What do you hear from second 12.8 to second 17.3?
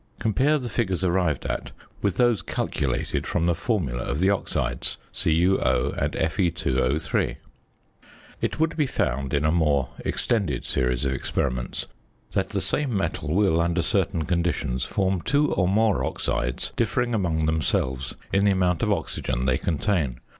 metal will, under certain conditions, form two or more oxides differing